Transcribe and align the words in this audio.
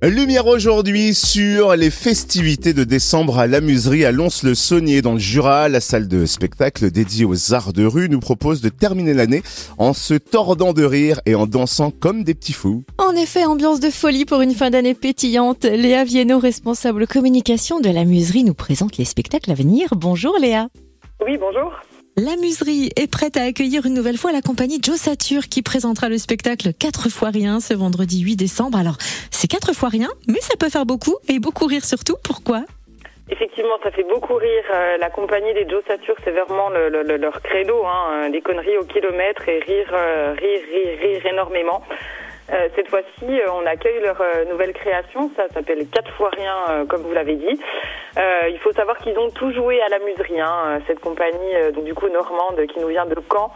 Lumière 0.00 0.46
aujourd'hui 0.46 1.12
sur 1.12 1.74
les 1.74 1.90
festivités 1.90 2.72
de 2.72 2.84
décembre 2.84 3.40
à 3.40 3.48
l'amuserie 3.48 4.04
à 4.04 4.12
Lons-le-Saunier 4.12 5.02
dans 5.02 5.14
le 5.14 5.18
Jura. 5.18 5.68
La 5.68 5.80
salle 5.80 6.06
de 6.06 6.24
spectacle 6.24 6.92
dédiée 6.92 7.24
aux 7.24 7.52
arts 7.52 7.72
de 7.72 7.84
rue 7.84 8.08
nous 8.08 8.20
propose 8.20 8.60
de 8.60 8.68
terminer 8.68 9.12
l'année 9.12 9.42
en 9.76 9.92
se 9.92 10.14
tordant 10.14 10.72
de 10.72 10.84
rire 10.84 11.20
et 11.26 11.34
en 11.34 11.48
dansant 11.48 11.90
comme 11.90 12.22
des 12.22 12.34
petits 12.34 12.52
fous. 12.52 12.84
En 12.98 13.12
effet, 13.16 13.44
ambiance 13.44 13.80
de 13.80 13.90
folie 13.90 14.24
pour 14.24 14.40
une 14.40 14.54
fin 14.54 14.70
d'année 14.70 14.94
pétillante. 14.94 15.64
Léa 15.64 16.04
Viennot, 16.04 16.38
responsable 16.38 17.08
communication 17.08 17.80
de 17.80 17.90
l'amuserie, 17.90 18.44
nous 18.44 18.54
présente 18.54 18.98
les 18.98 19.04
spectacles 19.04 19.50
à 19.50 19.54
venir. 19.54 19.88
Bonjour 19.96 20.38
Léa. 20.38 20.68
Oui, 21.26 21.36
bonjour. 21.38 21.72
La 22.18 22.34
muserie 22.34 22.90
est 22.96 23.08
prête 23.08 23.36
à 23.36 23.44
accueillir 23.44 23.86
une 23.86 23.94
nouvelle 23.94 24.16
fois 24.16 24.32
la 24.32 24.42
compagnie 24.42 24.80
Joe 24.82 24.96
Satur 24.96 25.42
qui 25.42 25.62
présentera 25.62 26.08
le 26.08 26.18
spectacle 26.18 26.70
4 26.76 27.10
fois 27.10 27.28
rien 27.30 27.60
ce 27.60 27.74
vendredi 27.74 28.22
8 28.22 28.34
décembre. 28.34 28.76
Alors, 28.76 28.96
c'est 29.30 29.46
4 29.46 29.72
fois 29.72 29.88
rien, 29.88 30.08
mais 30.26 30.40
ça 30.40 30.56
peut 30.58 30.68
faire 30.68 30.84
beaucoup 30.84 31.14
et 31.28 31.38
beaucoup 31.38 31.66
rire 31.66 31.84
surtout. 31.84 32.16
Pourquoi? 32.24 32.64
Effectivement, 33.30 33.78
ça 33.84 33.92
fait 33.92 34.02
beaucoup 34.02 34.34
rire. 34.34 34.64
Euh, 34.74 34.96
la 34.96 35.10
compagnie 35.10 35.54
des 35.54 35.68
Joe 35.68 35.80
Satur, 35.86 36.16
c'est 36.24 36.32
vraiment 36.32 36.70
leur 36.70 37.40
credo, 37.40 37.86
hein, 37.86 38.30
des 38.30 38.40
conneries 38.40 38.78
au 38.78 38.84
kilomètre 38.84 39.48
et 39.48 39.60
rire, 39.60 39.92
euh, 39.92 40.34
rire, 40.36 40.60
rire, 40.72 40.98
rire 41.00 41.26
énormément. 41.26 41.84
Euh, 42.50 42.68
cette 42.74 42.88
fois-ci, 42.88 43.24
euh, 43.24 43.52
on 43.52 43.66
accueille 43.66 44.00
leur 44.00 44.18
euh, 44.20 44.44
nouvelle 44.46 44.72
création. 44.72 45.30
Ça 45.36 45.48
s'appelle 45.48 45.86
Quatre 45.92 46.10
fois 46.12 46.30
rien, 46.30 46.86
comme 46.88 47.02
vous 47.02 47.12
l'avez 47.12 47.34
dit. 47.34 47.60
il 48.16 48.58
faut 48.60 48.72
savoir 48.72 48.98
qu'ils 48.98 49.18
ont 49.18 49.30
tout 49.30 49.52
joué 49.52 49.80
à 49.82 49.88
la 49.88 49.98
muserie, 49.98 50.40
hein, 50.40 50.80
cette 50.86 51.00
compagnie, 51.00 51.72
donc 51.72 51.84
du 51.84 51.94
coup 51.94 52.08
normande, 52.08 52.66
qui 52.66 52.80
nous 52.80 52.88
vient 52.88 53.06
de 53.06 53.16
Caen. 53.30 53.52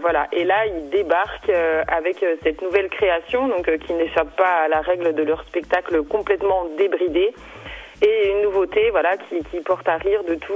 voilà. 0.00 0.26
Et 0.32 0.44
là, 0.44 0.66
ils 0.66 0.90
débarquent 0.90 1.52
avec 1.88 2.24
cette 2.42 2.62
nouvelle 2.62 2.88
création, 2.88 3.48
donc 3.48 3.70
qui 3.78 3.92
n'échappe 3.92 4.34
pas 4.36 4.64
à 4.64 4.68
la 4.68 4.80
règle 4.80 5.14
de 5.14 5.22
leur 5.22 5.42
spectacle 5.44 6.02
complètement 6.04 6.66
débridé 6.76 7.34
et 8.02 8.30
une 8.32 8.42
nouveauté 8.42 8.90
voilà 8.90 9.16
qui, 9.16 9.42
qui 9.50 9.60
porte 9.60 9.88
à 9.88 9.96
rire 9.96 10.24
de 10.24 10.34
tout, 10.34 10.52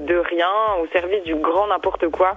de 0.00 0.16
rien, 0.16 0.50
au 0.82 0.86
service 0.88 1.22
du 1.24 1.34
grand 1.34 1.66
n'importe 1.66 2.08
quoi. 2.08 2.36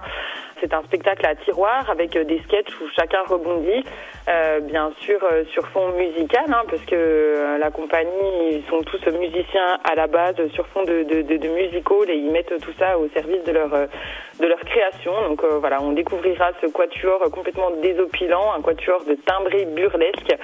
C'est 0.62 0.74
un 0.74 0.82
spectacle 0.84 1.26
à 1.26 1.34
tiroir 1.34 1.90
avec 1.90 2.16
des 2.16 2.40
sketchs 2.44 2.72
où 2.80 2.84
chacun 2.94 3.22
rebondit. 3.28 3.82
Euh, 4.28 4.60
bien 4.60 4.92
sûr 5.00 5.18
euh, 5.24 5.42
sur 5.52 5.66
fond 5.70 5.90
musical, 5.98 6.44
hein, 6.46 6.62
parce 6.70 6.82
que 6.82 6.94
euh, 6.94 7.58
la 7.58 7.72
compagnie, 7.72 8.52
ils 8.52 8.62
sont 8.70 8.80
tous 8.82 9.04
musiciens 9.10 9.78
à 9.82 9.96
la 9.96 10.06
base 10.06 10.36
sur 10.54 10.64
fond 10.68 10.84
de, 10.84 11.02
de, 11.02 11.22
de, 11.22 11.36
de 11.38 11.48
musical 11.48 12.08
et 12.08 12.14
ils 12.14 12.30
mettent 12.30 12.56
tout 12.60 12.70
ça 12.78 12.96
au 12.98 13.08
service 13.08 13.42
de 13.42 13.50
leur 13.50 13.70
de 13.70 14.46
leur 14.46 14.60
création. 14.60 15.12
Donc 15.28 15.44
voilà, 15.60 15.82
on 15.82 15.92
découvrira 15.92 16.52
ce 16.60 16.66
quatuor 16.68 17.20
complètement 17.32 17.70
désopilant, 17.82 18.52
un 18.56 18.62
quatuor 18.62 19.04
de 19.04 19.16
timbré 19.26 19.66
burlesque. 19.66 20.36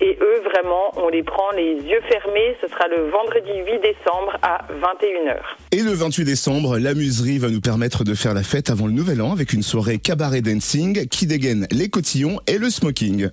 Et 0.00 0.18
eux, 0.20 0.42
vraiment, 0.44 0.92
on 0.96 1.08
les 1.08 1.22
prend 1.22 1.50
les 1.56 1.74
yeux 1.74 2.00
fermés. 2.08 2.56
Ce 2.60 2.68
sera 2.68 2.88
le 2.88 3.08
vendredi 3.08 3.52
8 3.66 3.78
décembre 3.80 4.36
à 4.42 4.66
21h. 4.74 5.38
Et 5.72 5.82
le 5.82 5.92
28 5.92 6.24
décembre, 6.24 6.78
la 6.78 6.94
muserie 6.94 7.38
va 7.38 7.48
nous 7.48 7.60
permettre 7.60 8.04
de 8.04 8.14
faire 8.14 8.34
la 8.34 8.42
fête 8.42 8.70
avant 8.70 8.86
le 8.86 8.92
nouvel 8.92 9.22
an 9.22 9.32
avec 9.32 9.52
une 9.54 9.62
soirée 9.62 9.98
cabaret 9.98 10.40
dancing 10.40 11.06
qui 11.08 11.26
dégaine 11.26 11.66
les 11.70 11.88
cotillons 11.88 12.40
et 12.46 12.58
le 12.58 12.70
smoking. 12.70 13.30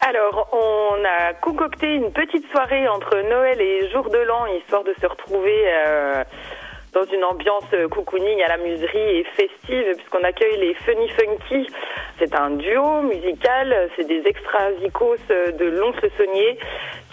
Alors, 0.00 0.48
on 0.52 1.02
a 1.02 1.32
concocté 1.32 1.94
une 1.94 2.12
petite 2.12 2.46
soirée 2.50 2.86
entre 2.88 3.16
Noël 3.28 3.58
et 3.58 3.90
Jour 3.90 4.10
de 4.10 4.18
l'An, 4.18 4.44
histoire 4.58 4.84
de 4.84 4.94
se 5.00 5.06
retrouver 5.06 5.64
euh, 5.66 6.24
dans 6.92 7.04
une 7.04 7.24
ambiance 7.24 7.64
cocooning 7.90 8.42
à 8.42 8.48
la 8.48 8.58
muserie 8.58 9.18
et 9.18 9.24
festive, 9.34 9.96
puisqu'on 9.96 10.22
accueille 10.22 10.58
les 10.58 10.74
Funny 10.74 11.08
Funky. 11.08 11.66
C'est 12.18 12.34
un 12.34 12.50
duo 12.50 13.00
musical, 13.00 13.90
c'est 13.96 14.06
des 14.06 14.22
extra 14.26 14.70
de 14.72 15.64
Lons-le-Saunier 15.64 16.58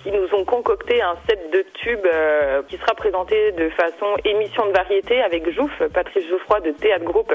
qui 0.04 0.12
nous 0.12 0.28
ont 0.34 0.46
concocté 0.46 1.02
un 1.02 1.16
set 1.28 1.52
de 1.52 1.66
tubes 1.74 2.08
euh, 2.12 2.62
qui 2.68 2.78
sera 2.78 2.94
présenté 2.94 3.52
de 3.52 3.70
façon 3.70 4.16
émission 4.26 4.66
de 4.66 4.72
variété 4.72 5.22
avec 5.22 5.50
Jouf, 5.52 5.72
Patrice 5.94 6.28
Jouffroy 6.28 6.60
de 6.62 6.72
Théâtre 6.72 7.06
Groupe, 7.06 7.34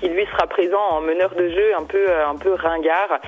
qui 0.00 0.08
lui 0.08 0.26
sera 0.26 0.46
présent 0.46 0.82
en 0.90 1.00
meneur 1.00 1.34
de 1.34 1.48
jeu 1.48 1.74
un 1.76 1.84
peu, 1.84 2.06
un 2.10 2.36
peu 2.36 2.54
ringard. 2.54 3.20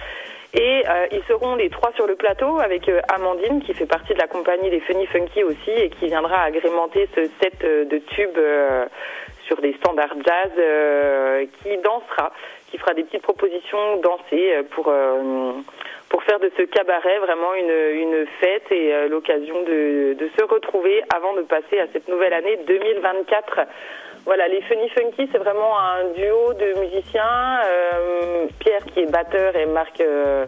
Et 0.55 0.84
euh, 0.87 1.06
ils 1.12 1.23
seront 1.29 1.55
les 1.55 1.71
trois 1.71 1.93
sur 1.95 2.06
le 2.06 2.15
plateau 2.15 2.59
avec 2.59 2.87
euh, 2.89 3.01
Amandine 3.09 3.62
qui 3.62 3.73
fait 3.73 3.87
partie 3.87 4.12
de 4.12 4.19
la 4.19 4.27
compagnie 4.27 4.69
des 4.69 4.81
Funny 4.81 5.06
Funky 5.06 5.43
aussi 5.45 5.71
et 5.71 5.89
qui 5.89 6.09
viendra 6.09 6.43
agrémenter 6.43 7.09
ce 7.15 7.23
set 7.41 7.65
euh, 7.65 7.87
de 7.87 7.97
tubes 7.99 8.39
sur 9.53 9.61
des 9.61 9.75
standards 9.75 10.17
jazz 10.25 11.49
qui 11.63 11.77
dansera, 11.79 12.33
qui 12.71 12.79
fera 12.79 12.95
des 12.95 13.05
petites 13.05 13.23
propositions 13.23 13.97
dansées 14.03 14.63
pour 14.71 14.91
pour 16.09 16.23
faire 16.25 16.41
de 16.41 16.51
ce 16.57 16.63
cabaret 16.63 17.19
vraiment 17.19 17.55
une, 17.55 18.01
une 18.01 18.27
fête 18.41 18.71
et 18.71 19.09
l'occasion 19.09 19.62
de, 19.62 20.15
de 20.15 20.31
se 20.39 20.45
retrouver 20.45 21.03
avant 21.15 21.35
de 21.35 21.43
passer 21.43 21.81
à 21.81 21.87
cette 21.93 22.09
nouvelle 22.09 22.33
année 22.33 22.59
2024 22.67 23.67
voilà, 24.25 24.47
les 24.47 24.61
Funny 24.62 24.89
Funky, 24.91 25.29
c'est 25.33 25.39
vraiment 25.39 25.79
un 25.81 26.05
duo 26.15 26.55
de 26.55 26.79
musiciens. 26.79 27.59
Euh, 27.67 28.47
Pierre 28.61 28.85
qui 28.87 29.01
est 29.01 29.11
batteur 29.11 29.57
et 29.57 29.67
Marc 29.67 30.01
euh, 30.01 30.47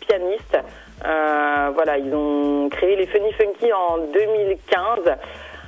pianiste. 0.00 0.58
Euh, 1.04 1.70
voilà, 1.74 1.98
ils 1.98 2.14
ont 2.14 2.70
créé 2.70 2.96
les 2.96 3.06
Funny 3.06 3.32
Funky 3.32 3.70
en 3.72 3.98
2015 3.98 5.18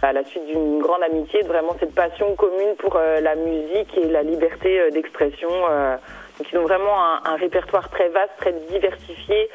à 0.02 0.12
la 0.12 0.24
suite 0.24 0.44
d'une 0.46 0.80
grande 0.80 1.02
amitié, 1.02 1.42
vraiment 1.42 1.74
cette 1.78 1.94
passion 1.94 2.34
commune 2.34 2.74
pour 2.78 2.98
la 2.98 3.34
musique 3.36 3.96
et 3.96 4.08
la 4.08 4.22
liberté 4.22 4.90
d'expression. 4.90 5.48
donc 5.48 6.52
ils 6.52 6.58
ont 6.58 6.64
vraiment 6.64 6.96
un, 7.24 7.36
répertoire 7.36 7.88
très 7.88 8.08
vaste, 8.08 8.32
très 8.38 8.52
diversifié, 8.70 9.48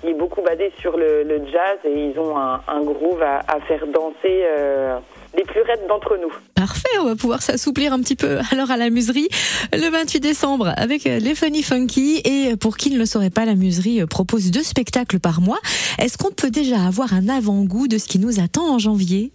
qui 0.00 0.10
est 0.10 0.14
beaucoup 0.14 0.42
basé 0.42 0.72
sur 0.80 0.96
le, 0.96 1.24
jazz 1.52 1.78
et 1.84 1.92
ils 1.92 2.18
ont 2.18 2.36
un, 2.36 2.60
un 2.66 2.80
groove 2.80 3.22
à, 3.22 3.38
à 3.46 3.60
faire 3.60 3.86
danser 3.86 4.44
les 5.36 5.44
plus 5.44 5.62
raides 5.62 5.86
d'entre 5.88 6.16
nous. 6.16 6.32
Parfait, 6.54 6.98
on 7.00 7.04
va 7.04 7.16
pouvoir 7.16 7.42
s'assouplir 7.42 7.92
un 7.92 8.00
petit 8.00 8.16
peu 8.16 8.38
alors 8.52 8.70
à 8.70 8.76
la 8.76 8.90
muserie 8.90 9.28
le 9.72 9.90
28 9.90 10.20
décembre 10.20 10.72
avec 10.76 11.04
les 11.04 11.34
Funny 11.34 11.62
Funky. 11.62 12.20
Et 12.24 12.56
pour 12.56 12.76
qui 12.76 12.90
ne 12.90 12.98
le 12.98 13.06
saurait 13.06 13.30
pas, 13.30 13.44
la 13.44 13.54
muserie 13.54 14.04
propose 14.06 14.50
deux 14.50 14.62
spectacles 14.62 15.20
par 15.20 15.40
mois. 15.40 15.58
Est-ce 15.98 16.18
qu'on 16.18 16.32
peut 16.32 16.50
déjà 16.50 16.80
avoir 16.86 17.12
un 17.12 17.28
avant-goût 17.28 17.88
de 17.88 17.98
ce 17.98 18.08
qui 18.08 18.18
nous 18.18 18.40
attend 18.40 18.74
en 18.74 18.78
janvier? 18.78 19.32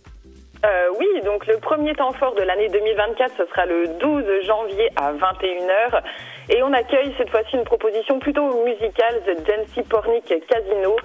Euh, 0.66 0.88
oui, 0.98 1.22
donc 1.26 1.46
le 1.48 1.58
premier 1.58 1.94
temps 1.94 2.14
fort 2.14 2.36
de 2.36 2.42
l'année 2.42 2.70
2024, 2.70 3.34
ce 3.38 3.46
sera 3.48 3.66
le 3.66 3.88
12 4.00 4.46
janvier 4.46 4.90
à 4.96 5.12
21h. 5.12 6.02
Et 6.50 6.64
on 6.64 6.72
accueille 6.72 7.14
cette 7.18 7.30
fois-ci 7.30 7.58
une 7.58 7.66
proposition 7.66 8.20
plutôt 8.20 8.64
musicale, 8.64 9.22
The 9.26 9.46
Jancy 9.46 9.82
Pornic 9.84 10.34
Casino. 10.48 10.96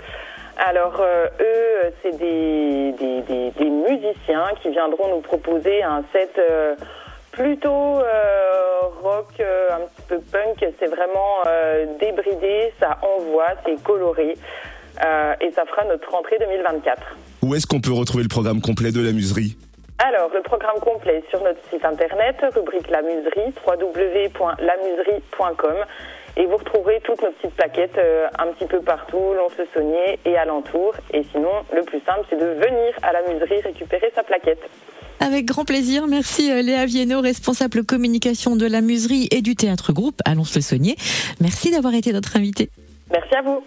Alors 0.59 1.01
euh, 1.01 1.27
eux, 1.41 1.93
c'est 2.03 2.17
des, 2.19 2.93
des, 2.93 3.71
musiciens 3.71 4.51
qui 4.63 4.71
viendront 4.71 5.09
nous 5.09 5.21
proposer 5.21 5.83
un 5.83 6.05
set 6.13 6.39
euh, 6.39 6.75
plutôt 7.33 8.01
rock, 9.03 9.41
un 9.41 9.87
petit 9.87 10.03
peu 10.09 10.21
punk. 10.33 10.65
C'est 10.79 10.87
vraiment 10.87 11.43
débridé, 12.01 12.73
ça 12.81 12.99
envoie, 13.03 13.49
c'est 13.65 13.83
coloré. 13.83 14.35
et 15.41 15.51
ça 15.53 15.65
fera 15.67 15.85
notre 15.85 16.11
rentrée 16.11 16.39
2024. 16.39 17.17
Où 17.43 17.55
est-ce 17.55 17.67
qu'on 17.67 17.81
peut 17.81 17.93
retrouver 17.93 18.23
le 18.23 18.29
programme 18.29 18.61
complet 18.61 18.93
de 18.93 19.01
la 19.01 19.13
muserie 19.13 19.57
alors, 20.01 20.31
le 20.33 20.43
programme 20.43 20.79
complet 20.81 21.25
sur 21.29 21.43
notre 21.43 21.59
site 21.71 21.85
internet, 21.85 22.37
rubrique 22.55 22.89
La 22.89 23.03
Muserie, 23.03 23.53
www.lamuserie.com. 23.67 25.75
Et 26.37 26.47
vous 26.47 26.57
retrouverez 26.57 27.01
toutes 27.03 27.21
nos 27.21 27.33
petites 27.33 27.57
plaquettes 27.57 27.99
euh, 27.99 28.29
un 28.39 28.53
petit 28.53 28.67
peu 28.67 28.81
partout, 28.81 29.35
Lons-le-Saunier 29.35 30.21
et 30.25 30.37
alentour. 30.37 30.95
Et 31.13 31.25
sinon, 31.33 31.51
le 31.75 31.83
plus 31.83 31.99
simple, 32.07 32.25
c'est 32.31 32.39
de 32.39 32.47
venir 32.47 32.95
à 33.03 33.13
la 33.13 33.23
muserie 33.23 33.61
récupérer 33.61 34.13
sa 34.15 34.23
plaquette. 34.23 34.71
Avec 35.19 35.47
grand 35.47 35.65
plaisir. 35.65 36.07
Merci 36.07 36.53
euh, 36.53 36.63
Léa 36.63 36.87
Viennot, 36.87 37.21
responsable 37.21 37.85
communication 37.85 38.55
de 38.55 38.67
la 38.67 38.81
muserie 38.81 39.27
et 39.33 39.43
du 39.43 39.57
théâtre 39.57 39.93
groupe 39.93 40.21
à 40.25 40.37
Lons-le-Saunier. 40.37 40.95
Merci 41.41 41.73
d'avoir 41.73 41.95
été 41.95 42.13
notre 42.13 42.37
invitée. 42.37 42.71
Merci 43.11 43.35
à 43.35 43.43
vous. 43.43 43.65